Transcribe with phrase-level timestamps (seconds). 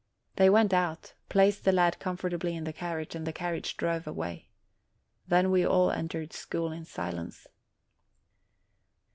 [0.37, 4.49] They went out, placed the lad comfortably in the carriage, and the carriage drove away.
[5.27, 7.45] Then we all entered school in silence.